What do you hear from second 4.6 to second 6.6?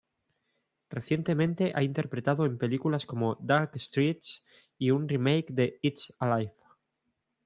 y un "remake" de "It's Alive".